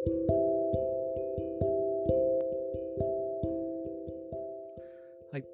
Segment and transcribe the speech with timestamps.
[0.00, 0.06] は
[5.38, 5.44] い、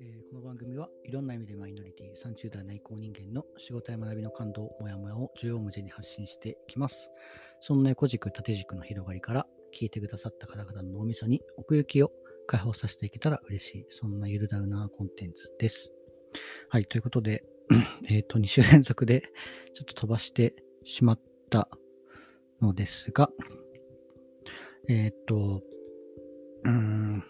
[0.00, 7.10] えーこの番組はいろんな意味でマイノリティ30代内向人間の仕事や学びの感動、モヤモヤを重要無事に発信していきます。
[7.60, 9.46] そんな横軸、縦軸の広がりから
[9.78, 12.12] 聞いてくださった方々の脳みそに奥行きを
[12.46, 15.92] 解放させていけたら嬉しい、そんなゆるダウナーコンテンツです。
[16.70, 17.44] はい、ということで、
[18.08, 19.24] えっと、2週連続で
[19.74, 21.68] ちょっと飛ばしてしまった
[22.60, 23.30] のですが、
[24.88, 25.62] えっと、
[26.64, 27.24] うーん、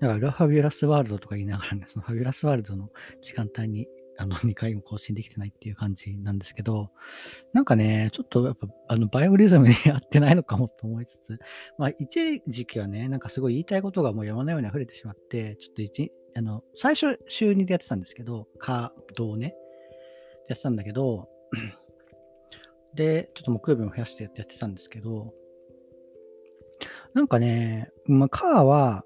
[0.00, 3.86] だから、裏ファビュラスワールドとか言いながらね、そのファビュラスワールドの時間帯に、
[4.18, 6.90] あの、 2回も更新できてないっていう感じなんですけど、
[7.52, 11.38] なんかね、ちょっとやっぱ、あの、バイオリズムに合ってないのかもと思いつつ、
[11.78, 19.54] まあ、一時期はね、なんかすごい言いたいことがもう山のように溢れてしまって、ちょっと一、あの、最初週2でやってたんですけど、カードをね、
[20.48, 21.28] やってたんだけど、
[22.94, 25.32] で、ちょっと木曜日も増やしてやってたんですけど、
[27.14, 29.04] なんかね、まあ、カーは、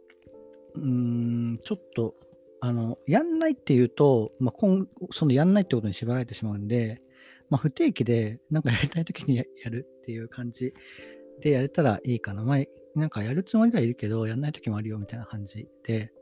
[0.75, 0.83] うー
[1.55, 2.15] ん、ちょっと、
[2.61, 7.03] あの、やんないっていうと、まあ、今、そのやんないってことに縛られてしまうんで、
[7.51, 10.73] まあ、不定期で、なんかやりたいときに やるっていう感じ
[11.41, 12.43] でやれたらいいかな。
[12.43, 12.59] まあ、
[12.95, 16.13] なんかやるつもりはいるけど、やんないときもあるよみたいな感じで、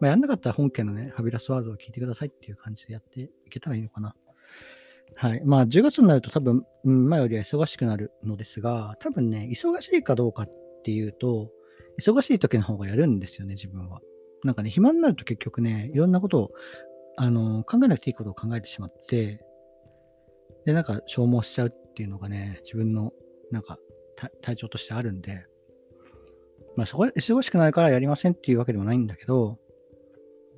[0.00, 4.14] まあ、やんなかったら本家のね、ファビュラスワードを聞いてくださいっていう感じでやっていけたらいいのかな。
[5.14, 5.42] はい。
[5.44, 10.50] まあ、10月になると多分、前よりは忙しくなるのですが、多分ね、忙しいかどうかっ
[10.84, 11.50] ていうと、
[12.00, 14.00] 忙しい時の方がやるんですよね、自分は。
[14.44, 16.50] なんかね、暇になると結局ね、いろんなことを、
[17.16, 19.44] あの、考えなくていいことを考えてしまって、
[20.64, 23.12] で、なんか消耗しちゃうっていうのがね、自分の、
[23.50, 23.78] なんか、
[24.40, 25.46] 体調としてあるんで、
[26.76, 29.58] まあ、そこ忙しくないからやりませんっていうわけでもないんだけど、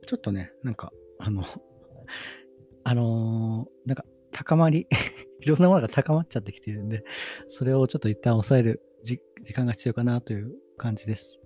[0.06, 1.44] ちょっとね、なんか、あの、
[2.84, 4.88] あのーなんか、高まり、
[5.40, 7.04] いろんなものが高まっちゃってきてるんで、
[7.46, 9.20] それをちょっと一旦抑える時
[9.54, 11.38] 間が必要かなという感じです。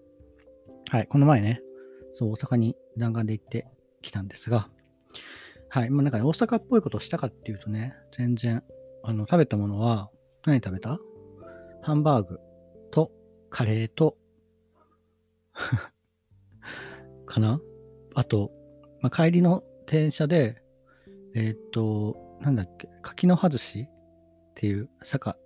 [0.91, 1.61] はい、この前ね、
[2.15, 3.69] そう、大阪に弾丸で行って
[4.01, 4.71] きたんですが、
[5.69, 8.65] はい、まあなんかね、大阪っぽいことをしたかっていうとね、全然、
[9.03, 10.11] あの、食べたものは、
[10.47, 10.99] 何食べた？
[11.83, 12.41] ハンバーグ
[12.91, 13.13] と
[13.51, 14.17] カレーと、
[17.27, 17.61] かな？
[18.15, 18.51] あと、
[19.03, 20.63] まあ、帰りの電車で、
[21.35, 23.81] えーっと、なんだっけ、柿の葉寿司？
[23.83, 23.89] っ
[24.55, 25.37] ていう、坂、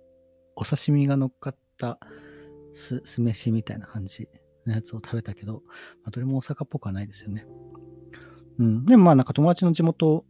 [0.55, 1.99] お刺身が乗っかった
[2.73, 4.27] 酢酢飯みたいな感じ
[4.65, 5.63] のやつを食べたけど、
[6.03, 7.45] まあ、どれも大阪っぽくはないですよね。
[8.59, 8.85] うん。
[8.85, 10.25] でもまあなんか友達の地元、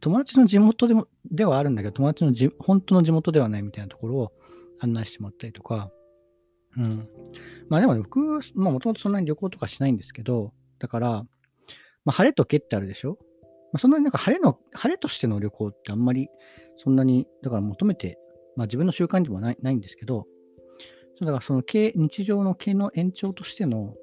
[0.00, 4.32] 友達の地元でも、ではあるんだけど、友達のじ本当の地元ではないみたいなところを
[4.78, 5.90] 案内してもらったりとか、
[6.76, 7.08] うん。
[7.68, 8.20] まあでもね僕、
[8.54, 11.08] まあもともとそんなに旅行とかしないんですけど、だから、
[12.04, 13.18] まあ晴れとけってあるでしょ？
[13.72, 16.28] まあ、そんなになんか晴れの、晴れとしての旅行ってあんまり
[16.76, 18.18] そんなに、だから求めて、
[18.56, 20.26] まあ自分の習慣でもないないんですけど、
[21.18, 23.94] そうだからその経日常の経の延長としての、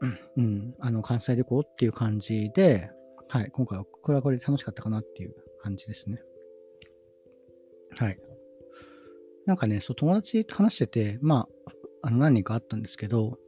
[0.00, 2.90] うん、うんあの関西旅行っていう感じで、
[3.28, 6.20] はい、今回はこれはこれで楽しかったかなっていう感じですね。
[7.98, 8.18] はい。
[9.46, 11.72] なんかね、そう友達と話してて、まあ、
[12.02, 13.38] あの何人かあったんですけど、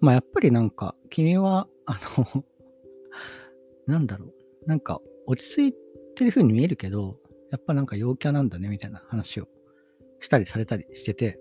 [0.00, 2.44] まあやっぱりなんか、君は、あの、
[3.86, 5.76] なんだろう、なんか落ち着い
[6.14, 7.18] てる風に見えるけど、
[7.50, 9.48] やっぱなんか陽キャなんだねみたいな話を
[10.20, 11.38] したりされたりしてて、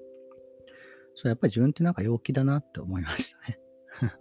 [1.15, 3.59] そうやっぱり自分ってなんか陽気だなって思いましたね。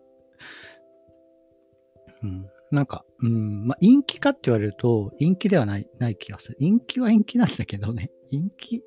[2.23, 6.57] うん、なんか、うん、まあ陰気かって言われると陰気ではないない気がする。
[6.61, 8.83] 陰気は陰気なんだけどね、陰気、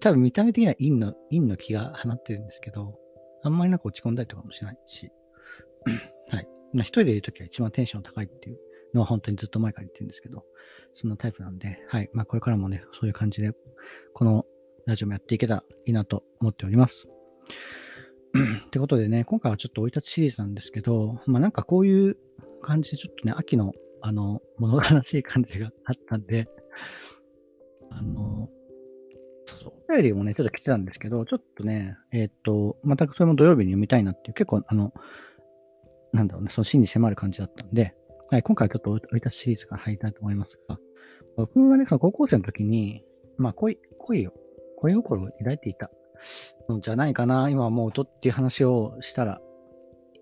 [0.00, 2.98] 多分見た目的には陰の陰の気が放ってるんですけど、
[3.42, 5.10] あんまりなんか落ち込んだりとかもしないし、
[6.30, 6.48] はい。
[6.76, 8.58] まあ、一人でいるときは一番テンション高いっていう
[8.94, 10.44] のは本当にずっと前から言ってるんですけど、
[10.92, 12.10] そんなタイプなんで、はい。
[12.12, 13.52] まあ、これからもね、そういう感じで、
[14.12, 14.44] この
[14.86, 17.08] ラジオもやっていけたらいいなと思っております。
[18.66, 22.18] ってことでね、今回はちょっと追い立ちシリーズなんですけど、まあ、なんかこういう
[22.60, 23.72] 感じでちょっとね、秋の、
[24.02, 26.46] あの、物悲しい感じがあったんで、
[27.90, 28.50] あの、
[29.46, 34.92] そうそう、お便りもね、ちょっと来てたんですけど、ちょっとね、えーっと、またそれも土曜日に読みたいなっていう、結構、あの、
[36.16, 37.94] なんだろうね、その真に迫る感じだったんで、
[38.30, 40.78] はい、今回はちょっと追い立ちシリーズから入りたいと思いますが、
[41.36, 43.04] 僕がね、その高校生の時に、
[43.36, 44.32] まあ、恋、恋を、
[44.78, 45.90] 恋心を抱いていた
[46.68, 49.40] のじゃないかな、今思うとっていう話をしたら、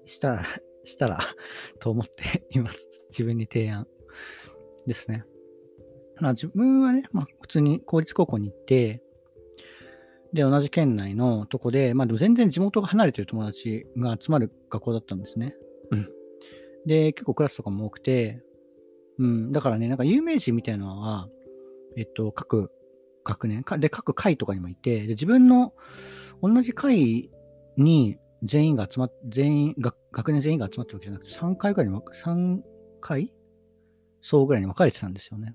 [0.04, 0.42] したら、
[0.84, 1.18] したら、
[1.78, 2.88] と思っています。
[3.10, 3.86] 自分に提案
[4.86, 5.24] ですね。
[6.20, 9.02] まあ自分はね、まあ普通に公立高校に行って、
[10.32, 15.54] で、同じ県内のとこで、まあでも全然地元が離れてる友達が集まる学校だったんですね。
[16.86, 18.42] で、結構クラスとかも多くて、
[19.18, 21.28] うん、だからね、なんか有名人みたいなのは、
[21.96, 22.70] えっと、各、
[23.24, 25.72] 学年か、で、各会とかにもいて、で自分の
[26.42, 27.30] 同じ会
[27.76, 32.60] に全員が集まっ、全員、学年全員が集まってるわけじゃなくて、3回ぐらいに、3
[33.00, 33.32] 回
[34.20, 35.54] そうぐらいに分かれてたんですよね。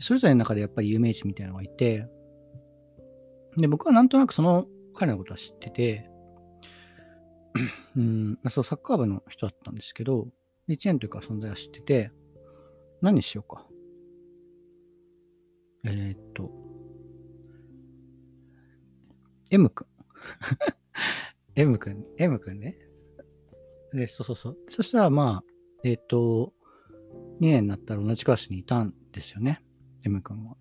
[0.00, 2.06] それぞれの中でやっぱり有名人みたいなのがいて、
[3.56, 6.08] で、僕はなんとなくその彼のことは知ってて、
[7.96, 10.28] うん、そう、サッカー部の人だったんですけど、
[10.68, 12.10] 1年というか存在は知ってて、
[13.00, 13.66] 何しようか。
[15.84, 16.50] えー、っと、
[19.50, 19.86] M 君。
[21.56, 22.76] M 君、M 君ね。
[23.92, 24.58] で、そうそうそう。
[24.68, 25.44] そしたら、まあ、
[25.84, 26.52] えっ、と、
[27.40, 29.62] 2年になったら同じクラスにいたんですよね。
[30.04, 30.56] M 君は。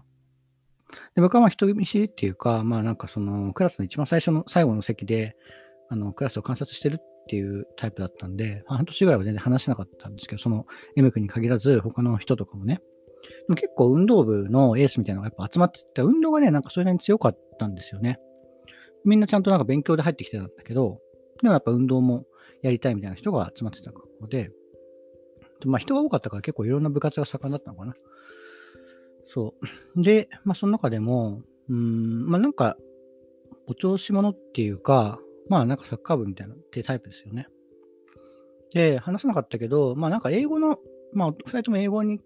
[1.15, 5.35] で、僕はまあ人見知りっていうか、まあなんかそのクラスの一番最初の、最後の席で、
[5.91, 10.65] あの、クラスを観察してるっていうタイプだったんで、半年ぐらいは全然話せなかったんですけど、その
[10.95, 18.19] M 君に限らず他の人とかもね、でも結構運動部のエースみたいなのがやっぱ集まってて、運動がね、なんかそれなりに強かったんですよね。
[19.03, 20.99] みんなちゃんとなんか勉強で入ってきてたんだけど、
[21.41, 22.25] でもやっぱ運動も
[22.61, 24.51] やりたいみたいな人が集まってた学校で、
[25.65, 27.93] まあ人が多かったから結構いろんな部活が盛んだったのかな。
[29.27, 29.53] そ
[29.97, 30.01] う。
[30.01, 32.77] で、まあその中でも、うん、まあなんか、
[33.67, 37.47] お調子者っていうか、まあなんかサッカー部みたいなってタイプですよね。
[38.73, 40.77] で、話さなかったけど、まあなんか英語の、
[41.13, 42.21] まあ二人とも英語に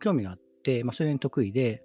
[0.00, 1.82] 興味があって、まあそれに得意で、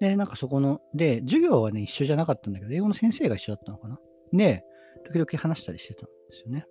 [0.00, 3.98] で、なんかそこの、で、授業はね、一緒じゃなかったんだけど、英語の先生が一緒だったのかな。
[4.32, 4.64] で、
[5.06, 6.66] 時々話したりしてたんですよね。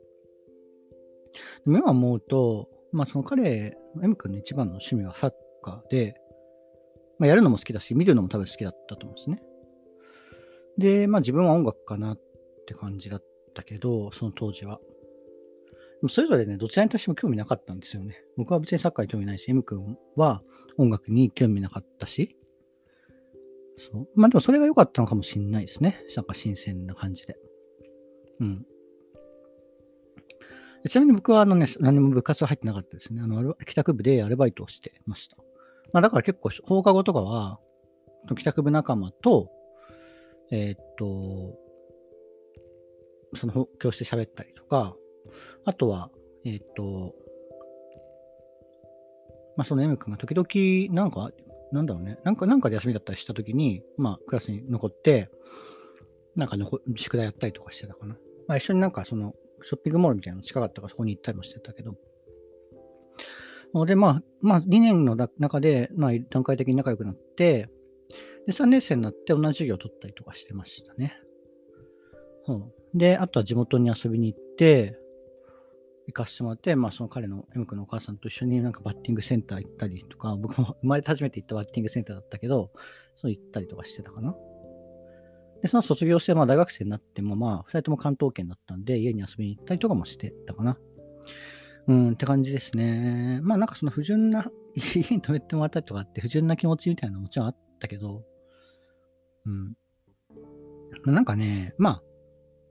[1.66, 6.16] でも今思うと、まあその彼、M 君の一番の趣味はサッカーで、
[7.20, 9.42] まあやるのも好きだし、見るのも多分好きだったと思うんですね。
[10.78, 12.20] で、まあ自分は音楽かなっ
[12.66, 14.80] て感じだったたけど、その当時は。
[16.10, 18.24] それぞれね、どちらに対しても興味なかったんですよね。
[18.38, 20.42] 僕は別にサッカーに興味ないし、M 君は
[20.78, 22.38] 音楽に興味なかったし、
[23.78, 24.08] そう。
[24.16, 26.02] まあでもそれが良かったのかもしれないですね。
[26.16, 27.38] なんか新鮮な感じで。
[28.40, 28.66] うん。
[30.88, 33.22] ちなみに僕はあのね、何も部活は入ってなかったですね。
[33.22, 35.38] あの、帰宅部でアルバイトをしてました。
[35.94, 37.60] まあだから結構放課後とかは、
[38.36, 39.52] 帰宅部仲間と、
[40.52, 41.58] えー、っと、
[43.36, 44.96] その教室で喋ったりとか、
[45.66, 46.10] あとは、
[46.46, 47.14] えー、っと、
[49.58, 51.32] まあその M 君が時々なんか
[51.72, 55.30] なんだろうね、なんか、なんかで休みだったりしたときに、まあ、クラスに残って、
[56.36, 56.58] なんか
[56.96, 58.16] 宿題やったりとかしてたかな。
[58.48, 61.96] まあ、一緒になんか、その、ショッピングモールみたいなの近かったから、そこに行ったりもしてたけど。
[63.86, 67.70] で、まあ、まあ、2年の中で、まあ、段階的に仲良くなって、
[68.48, 71.14] で、3年生になって同じ授業を取ったりとかしてましたね。
[72.48, 74.98] うん、で、あとは地元に遊びに行って、
[76.08, 82.72] 行かせてもらって、まあ、その彼の M 君のお母さんと一緒になんかバッティングセンター行ったりとか、僕も 生まれて初めて行ったバッティングセンターだったけど、
[83.16, 84.36] そう行ったりとかしてたかな。
[85.62, 90.78] で、その卒業して、まあ大学生になっても、まあ、二人とも関東圏だったんで、家に遊びに行ったりとかもしてたかな。
[91.88, 93.40] うん、って感じですね。
[93.42, 98.24] まあなんかその不純な、 家に泊めてもらったりとかって不純な気持ちみたいなのももちろんあったけど、
[99.46, 99.76] うん。
[101.06, 102.04] なんかね、まあ、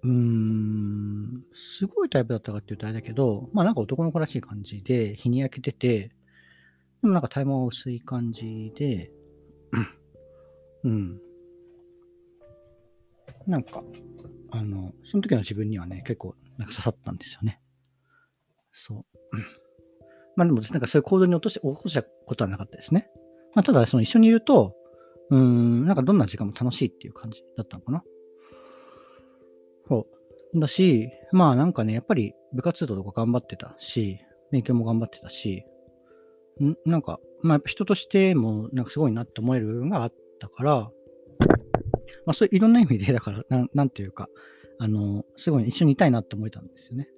[0.02, 6.10] うーん、すごいタイプだったかって言うとあれだけど、まあなんか男の子らしい感じで、日に焼けてて、
[7.02, 9.10] でもなんか体毛は薄い感じで、
[10.84, 11.20] うん。
[13.46, 13.82] なんか、
[14.50, 17.60] あの、その時の自分にはね、結構なんか刺さったんですよね。
[18.72, 19.04] そう。
[20.36, 23.10] まあでも、なんかそういう行動に落として起こしたことはなかったですね。
[23.54, 24.74] まあただ、その一緒にいると、
[25.30, 28.02] うん、なんかどんな時間も楽しいっていう感じだったのかな。
[29.90, 30.06] そ
[30.54, 30.60] う。
[30.60, 34.20] だし、まあなんかね、やっぱり部活動とか頑張ってたし、
[34.52, 35.64] 勉強も頑張ってたし、
[36.62, 40.90] んなんか、まあやっぱ人としてもなんかすごいなって思える部分があったから、
[42.24, 44.28] まあそういういろんな意味で、だからな、なんていうか、
[44.78, 47.08] あの、すごい一緒にいたいなって思えたんですよね。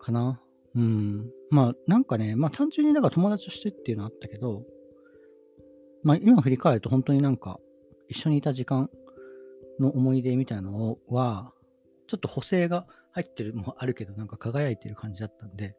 [0.00, 0.40] かな。
[0.74, 1.30] うん。
[1.50, 4.62] まあなんかね、まあ単純になんか友達としてっていうのはあったけど、
[6.02, 7.58] まあ今振り返ると本当になんか
[8.08, 8.88] 一緒にいた時間
[9.80, 11.52] の思い出みたいなのは、
[12.06, 15.76] ちょっと補正が入ってるもあるけど、なんか輝いてる感じだったんで、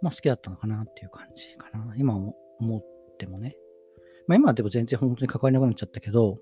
[0.00, 1.94] まあ好きだったのかなっていう感じかな。
[1.96, 3.56] 今思ってもね。
[4.26, 6.38] まあ今はでも全然本当に関わりなくなっちゃったけど、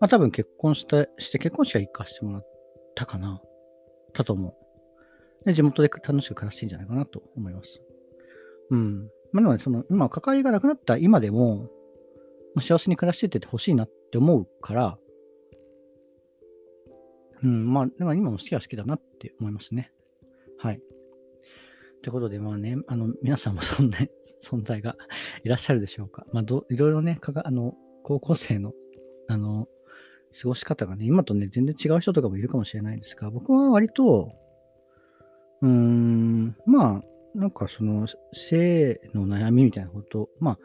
[0.00, 2.46] まあ多分結婚した、して結婚式は行かせてもらっ
[2.94, 3.40] たかな。
[4.12, 5.46] だと思う。
[5.46, 7.80] で、地元で楽しく暮らしていいんじゃないかなと思います。
[8.70, 9.08] うん。
[9.32, 11.68] まあでもね、その、今関わりがなくなった今でも、
[12.54, 14.98] ま、幸せに暮らしてててほしいなって思うから、
[17.42, 19.92] うん、まあ、でも今も好きは好きだなって思いますね。
[20.58, 20.80] はい。
[22.02, 23.98] ということで、まあね、あの、皆さんもそんな
[24.42, 24.96] 存在が
[25.44, 26.26] いらっしゃるでしょうか。
[26.32, 28.72] まあ、どいろいろね、かがあの、高校生の
[29.30, 29.68] あの、
[30.42, 34.32] 過ごし方がね、今とね、全然違う人とかもいるかもしれないですが、僕は割と、
[35.62, 40.58] うーん、まあ、なんかその、性の悩みみたいなこと、ま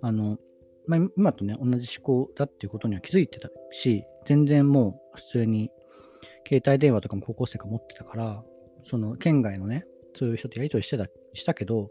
[0.00, 0.38] あ、あの、
[0.86, 5.70] まあ、今とね、同じ思考だっていうことには気づいてたし、全然もう普通に
[6.46, 8.44] 携帯電話とかも高校生が持ってたから、
[8.84, 9.84] その県外のね、
[10.14, 11.90] そういう人とやりとりしてたしたけど、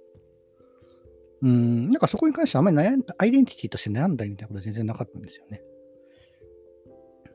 [1.41, 5.62] うん、なんかそこに関してはあまり悩んアイデンティティとして悩んだりみたいなことは全然なかったんですよね。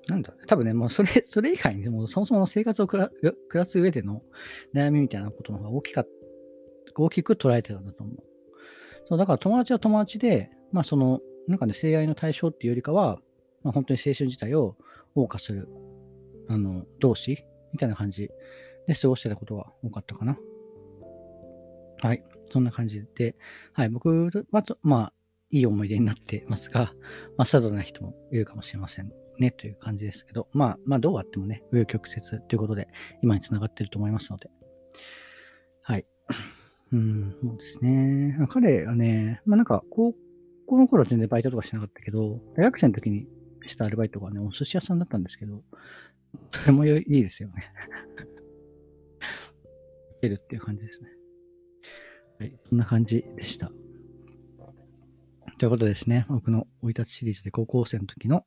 [0.08, 3.10] なんだ多分ね、もうそれ、 それ以外にもそもそもの生活を暮
[3.52, 4.22] らす上での
[4.72, 6.04] 悩みみたいなことの方が大きか
[6.96, 8.16] 大きく捉えてたんだと思う。
[9.06, 13.20] そう、だから友達は友達で、まあその、なんかね、性愛の対象っていうよりかは、
[13.62, 14.76] まあ、本当に青春自体を
[15.16, 15.68] 謳歌する、
[16.48, 18.30] あの、同士みたいな感じ
[18.86, 20.38] で過ごしてたことが多かったかな。
[22.02, 22.24] はい。
[22.46, 23.36] そんな感じで、
[23.72, 23.88] はい。
[23.88, 25.12] 僕はと、まあ、
[25.50, 26.92] いい思い出になってますが、
[27.36, 32.88] まあ、サドな人もいるかもしれませんね、という感じですけど、まあ、まあ、どうあってもね、紆余曲折ということで、
[33.22, 34.50] 今につながってると思いますので、
[35.82, 36.06] はい。
[36.92, 38.38] うん、そうですね。
[38.48, 40.14] 彼はね、まあなんか、高
[40.66, 43.26] 校の頃は全然バイトとかしなかったけど、大学生の時に
[43.66, 45.62] したアルバイトがね、お寿司屋さんだったんですけど、
[46.50, 47.72] それもいいですよね。
[50.18, 51.08] いけるっていう感じですね。
[52.38, 53.70] はい、そんな感じでした。
[55.58, 56.26] ということですね。
[56.28, 58.44] 僕の生い立ちシリーズで高校生の時の、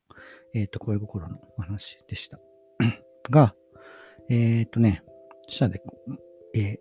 [0.53, 2.39] えっ、ー、と、恋心のお話でした。
[3.31, 3.55] が、
[4.29, 5.01] えっ、ー、とね、
[5.47, 5.81] 下で、
[6.53, 6.77] えー、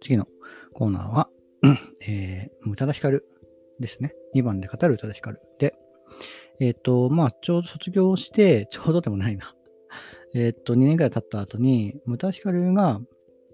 [0.00, 0.26] 次の
[0.72, 1.28] コーナーは、
[2.04, 3.24] えー、宇多田ヒカル
[3.78, 4.14] ですね。
[4.34, 5.74] 2番で語る宇多田ヒカルで、
[6.58, 9.54] えっ、と、まあ、ちょうど卒業して、ちょうどでもないな。
[10.34, 13.00] えっ、と、2年くらい経った後に、宇多田ヒカルが、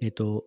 [0.00, 0.44] えっ、と、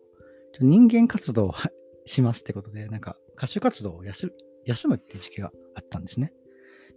[0.60, 1.54] 人間活動を
[2.04, 4.32] しますってことで、なんか歌手活動を休
[4.64, 6.32] 休むっていう時期があったんですね。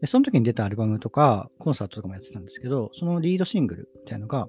[0.01, 4.47] で、その時に出たアルバムとか、コンサートとかもやってたんですけど、そのリードシングルみたいなのが、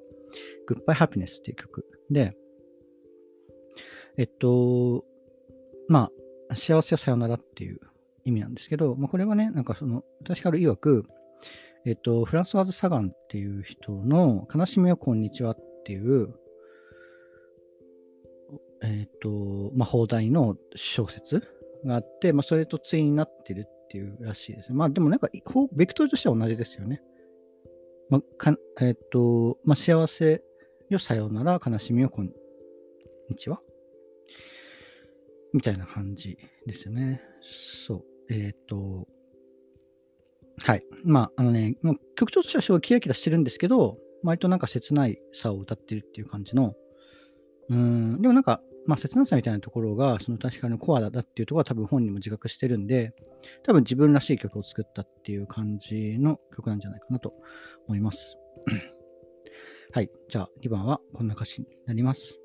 [0.69, 2.37] Goodbye Happiness っていう曲で、
[4.19, 5.05] えっと、
[5.89, 6.11] ま
[6.51, 7.81] あ、幸せはさよならっていう
[8.25, 11.05] 意味なんですけど、まあ、これはね、なんかその、私から曰く、
[11.89, 16.35] えっと、フランスワーズ・サガンっていう人の悲しみをこんにちはっていう、
[18.83, 21.45] えっと、まあ、放題の小説
[21.85, 24.77] があって、まあ、それと対になってるっていうらしいですね。
[24.77, 25.29] まあ、でもなんか、
[25.73, 27.03] ベクトルとしては同じですよね。
[28.11, 30.43] まあ、かえっと、まあ、幸せ
[30.89, 32.33] よさようなら、悲しみをこん
[33.29, 33.61] にちは？
[35.53, 37.21] みたいな感じですよね。
[37.43, 38.05] そう。
[38.29, 39.07] えっ、と、
[40.59, 40.85] はい。
[41.05, 41.77] まあ、あのね、
[42.17, 46.75] 曲調としてはすごいキラキラしてるんですけど、割となんか切ないさを歌ってるっていう感じの、
[47.69, 53.13] うん、でもなんか、まあ、切なさみたいなところが、その確かにコアだっていうところは多分本人も自覚してるんで、
[53.65, 57.35] 多分自分らしい曲を作ったっていう感じの曲なんじゃないかなと
[57.87, 58.37] 思います。
[59.93, 60.11] はい。
[60.29, 62.39] じゃあ、2番はこんな歌詞になります。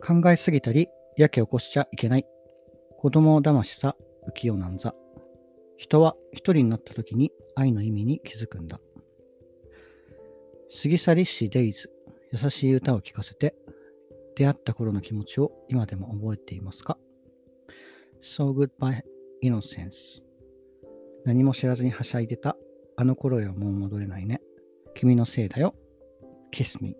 [0.00, 2.26] 考えすぎたり、やけ起こしちゃいけない。
[2.98, 3.96] 子供騙しさ、
[4.28, 4.94] 浮世なんざ。
[5.76, 8.80] 人は一人になった時に愛の意味に気づくんだ。
[10.82, 11.90] 過ぎ去りしデイズ、
[12.32, 13.54] 優しい歌を聴かせて、
[14.36, 16.98] 出会った頃の気持ちを今でも覚えていますか
[18.20, 19.02] ?So goodbye
[19.42, 20.22] innocence
[21.24, 22.56] 何も知らずにはしゃいでた
[22.96, 24.40] あの頃へはもう戻れないね。
[24.94, 25.74] 君のせいだよ。
[26.52, 26.96] Kiss me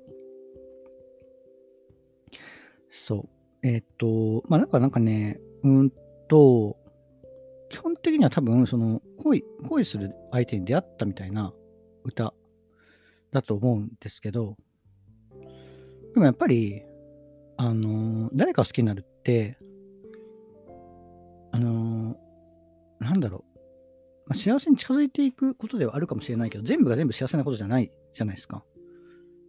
[2.91, 3.29] そ
[3.63, 3.67] う。
[3.67, 5.91] えっ、と、まあ、なんかなんかね、うん
[6.29, 6.77] と、
[8.07, 11.53] 的には多分、その、恋、恋する相手に出会ったみたいな
[12.05, 12.33] 歌
[13.33, 14.57] だと思うんですけど、
[16.15, 16.83] でもやっぱり、
[17.57, 19.59] あの、誰かを好きになるって、
[21.51, 22.17] あの、
[23.01, 23.59] なんだろう、
[24.29, 28.65] まあ、幸せに近づいていくことではあるかもしれないけど、全部が全部幸せなことじゃないじゃないですか。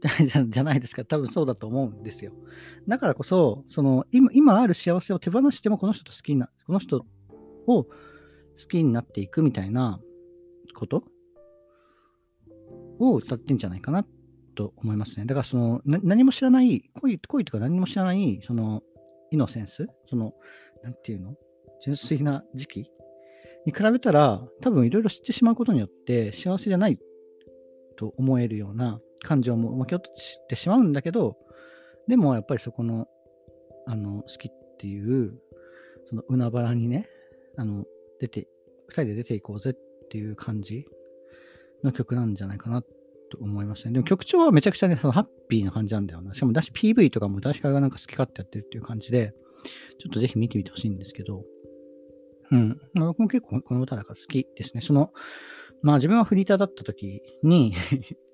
[0.02, 1.06] じ ゃじゃないですか。
[1.06, 2.32] 多分そうだと思うんですよ。
[2.88, 7.06] だからこそ、その今今ある幸せを手放してもこの人と好きな、この人
[7.68, 7.88] を
[8.60, 10.00] 好きになっていくみたいな
[10.76, 11.04] こと？
[13.00, 14.06] を歌ってんじゃないかな
[14.56, 15.26] と思いますね。
[15.26, 18.82] だからその何も知らない、恋恋とか何も知らない、その
[19.32, 20.34] イノセンス、その、
[20.84, 21.36] なんていうの？
[21.84, 22.92] 純粋な時期？
[23.66, 26.98] に比べたら、多分いろいろ知ってしまうことによって幸せじゃない
[27.98, 31.38] と思えるような感情も巻き落としてしまうんだけど、
[32.08, 33.08] でもやっぱりそこの、
[33.86, 35.38] あの、好きっていう、
[36.10, 37.10] その海原にね、
[37.58, 37.84] あの、
[38.19, 38.47] 出て、
[38.88, 40.86] 二人で出ていこうぜっていう感じ
[41.83, 42.89] の曲なんじゃないかなと
[43.39, 43.93] 思いましたね。
[43.93, 46.33] でも曲調はめちゃくちゃね、そのハッピーな感じなんだよな。
[46.33, 49.33] しかもだし PV とかも確かがなんか好き勝手やってるっていう感じで、
[50.00, 51.43] ちょっとぜひ見てみてほしいんですけど、
[52.51, 52.79] うん。
[52.95, 54.81] 僕も結構この歌だから好きですね。
[54.81, 55.12] その、
[55.81, 57.74] まあ自分はフリーターだった時に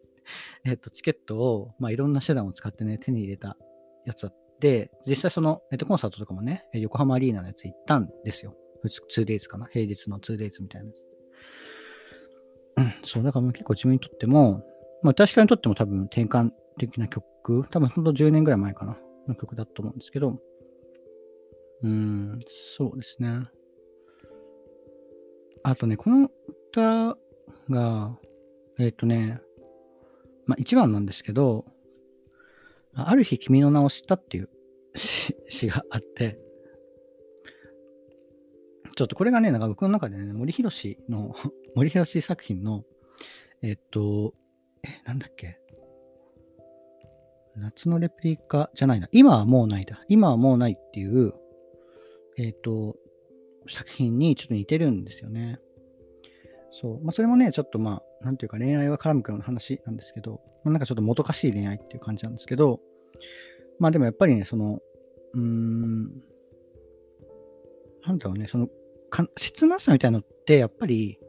[0.65, 3.57] えっと、チケットを、まあいろんな手段を使ってね、手に入れた
[4.05, 8.55] やつだって、実際その、えっと、コンサートとかもね、横浜アリーナのやつ行ったんですよ。
[8.89, 9.67] 2days かな？
[9.67, 11.13] 平日の 2days みたいなやつ。
[12.75, 14.63] うん、そう、だから結構自分にとっても、
[15.03, 18.97] まあ確かにとっても多分転換的な曲、多分ほんと10年ぐらい前かな、
[19.27, 20.39] の曲だと思うんですけど、
[21.83, 22.39] うん、
[22.77, 23.47] そうですね。
[25.63, 26.29] あとね、この
[26.71, 27.17] 歌
[27.69, 28.17] が、
[28.79, 29.39] えっ、ー、とね、
[30.45, 31.65] まあ一番なんですけど、
[32.95, 34.49] ある日君の名を知ったっていう
[35.49, 36.39] 詩があって、
[38.95, 41.35] ちょっとこれがね、なんか僕の中でね、森博の
[41.75, 42.83] 森博作品の、
[43.61, 44.33] えっと、
[44.83, 45.59] え、なんだっけ？
[47.55, 49.07] 夏のレプリカじゃないな。
[49.11, 50.03] 今はもうないだ。
[50.09, 51.33] 今はもうないっていう、
[52.37, 52.97] えっと、
[53.69, 55.59] 作品にちょっと似てるんですよね。
[56.71, 57.03] そう。
[57.03, 62.79] まあ、それもね、ちょっとまあ、なんていうか恋愛が絡むような話なんですけど、まあ、なんかちょっともどかしい恋愛っていう感じなんですけど、
[63.79, 64.79] まあでもやっぱりね、その、
[65.33, 66.03] うーん、
[68.05, 68.67] なんだろうね、その、
[69.13, 71.19] か質なさみたいなのって、やっぱり、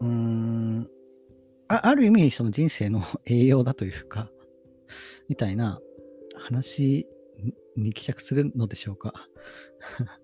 [0.00, 0.86] うーん、
[1.68, 4.30] あある意味、その人生の栄養だというか、
[5.30, 5.80] みたいな
[6.34, 7.06] 話
[7.74, 9.14] に帰着するのでしょうか。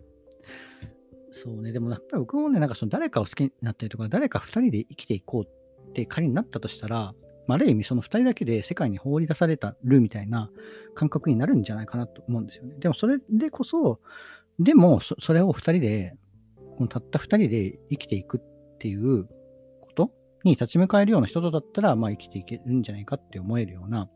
[1.30, 7.14] そうね、でもやっぱり僕もね、なんかその誰かを好きになったりとか、誰か二人で生きていこうって仮になったとしたら、
[7.49, 10.50] あ、る意味その二人だけで世界に放り出されたるみたいな
[10.94, 12.75] 感覚になるんじゃないかなと思うんですよね。
[12.78, 14.00] でもそれでこそ、
[14.58, 16.16] でもそれを二人で、
[16.88, 19.24] たった二人で生きていくっていう
[19.80, 20.10] こと
[20.44, 24.08] に立ち向かえるような人とだったら、まあ生きていけるんじゃないかって思えるような、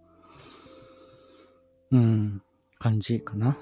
[1.90, 2.42] うん、
[2.78, 3.58] 感じかな。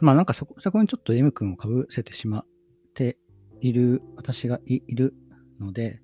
[0.00, 2.46] まあなんかそこそこにちょっと M 君をかぶせてしまっ
[2.94, 3.16] て
[3.60, 5.14] いる私がいる
[5.60, 6.00] ので、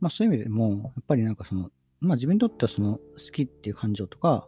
[0.00, 3.00] まあそういう意味でも、やっぱりなんかその、まあ自分にとってはその好
[3.32, 4.46] きっていう感情とか、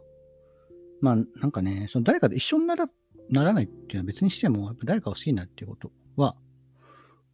[1.01, 2.87] まあなんかね、その誰かと一緒になら
[3.29, 6.35] ならないっていうのは別にしても、やっぱ誰かを好きになるっていうことは、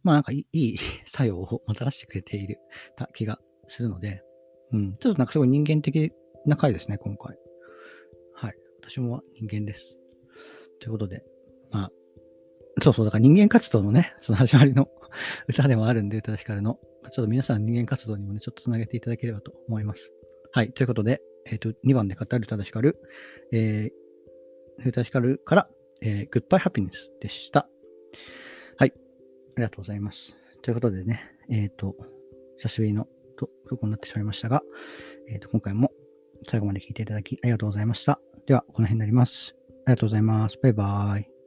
[0.02, 2.58] まあなんかいい 作用をもたらしてくれている
[2.96, 4.22] た気がするので、
[4.72, 6.12] うん、ちょっとなんかすごい人間的
[6.46, 7.36] な回ですね、今回。
[8.34, 8.54] はい。
[8.82, 9.98] 私も人間です。
[10.80, 11.24] ということで、
[11.70, 11.92] まあ、
[12.82, 14.88] そうそう、だから人間活動のね、その始まりの
[15.48, 16.78] 歌でもあるんで、宇多田ヒカルの、
[17.10, 20.12] ちょっと皆さん人間活動にもね、ちょっとつなげていただければと思います。
[20.52, 22.98] はい、ということで、えっ、ー、と、2番で語る宇多田ヒカル、
[23.52, 25.68] えー、宇多田ヒカルから、
[26.00, 27.68] えー、グッバイハピネスでした。
[28.76, 28.98] はい、あ
[29.56, 30.40] りがとうございます。
[30.62, 31.94] ということでね、えっ、ー、と、
[32.58, 33.06] 久しぶりの
[33.36, 34.62] と、とこになってしまいましたが、
[35.28, 35.92] えっ、ー、と、今回も
[36.42, 38.20] 最後まで聞いていただきありがとうございました。
[38.46, 39.54] では、この辺になります。
[39.86, 40.58] ありがとうございます。
[40.62, 41.37] バイバーイ。